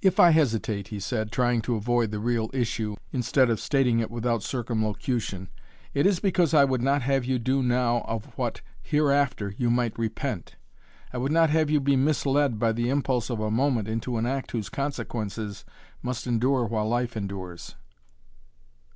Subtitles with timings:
[0.00, 4.12] "If I hesitate," he said, trying to avoid the real issue, instead of stating it
[4.12, 5.48] without circumlocution,
[5.92, 9.98] "it is because I would not have you do now of what, hereafter, you might
[9.98, 10.54] repent.
[11.12, 14.24] I would not have you be misled by the impulse of a moment into an
[14.24, 15.64] act whose consequences
[16.00, 17.74] must endure while life endures."